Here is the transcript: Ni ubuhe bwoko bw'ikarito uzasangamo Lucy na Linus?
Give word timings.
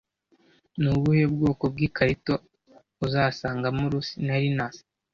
Ni 0.79 0.89
ubuhe 0.97 1.23
bwoko 1.33 1.63
bw'ikarito 1.73 2.33
uzasangamo 3.05 3.81
Lucy 3.91 4.15
na 4.27 4.35
Linus? 4.41 4.75